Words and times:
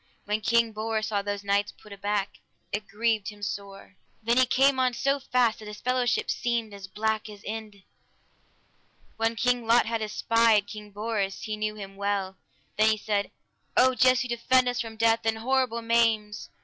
When 0.25 0.41
King 0.41 0.71
Bors 0.71 1.09
saw 1.09 1.21
those 1.21 1.43
knights 1.43 1.71
put 1.73 1.93
aback, 1.93 2.39
it 2.71 2.87
grieved 2.87 3.29
him 3.29 3.43
sore; 3.43 3.97
then 4.23 4.37
he 4.37 4.47
came 4.47 4.79
on 4.79 4.95
so 4.95 5.19
fast 5.19 5.59
that 5.59 5.67
his 5.67 5.79
fellowship 5.79 6.31
seemed 6.31 6.73
as 6.73 6.87
black 6.87 7.29
as 7.29 7.43
Inde. 7.43 7.83
When 9.17 9.35
King 9.35 9.67
Lot 9.67 9.85
had 9.85 10.01
espied 10.01 10.65
King 10.65 10.89
Bors, 10.89 11.43
he 11.43 11.55
knew 11.55 11.75
him 11.75 11.95
well, 11.97 12.37
then 12.79 12.89
he 12.89 12.97
said, 12.97 13.29
O 13.77 13.93
Jesu, 13.93 14.27
defend 14.27 14.67
us 14.67 14.81
from 14.81 14.97
death 14.97 15.19
and 15.23 15.37
horrible 15.37 15.83
maims! 15.83 16.49